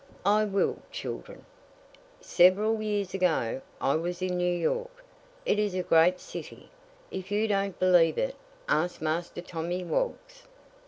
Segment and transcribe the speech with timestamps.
[0.25, 1.45] "I will, children.
[2.21, 5.05] Several years ago I was in New York.
[5.45, 6.71] It is a great city;
[7.11, 8.35] if you don't believe it,
[8.67, 10.47] ask Master Tommy Woggs."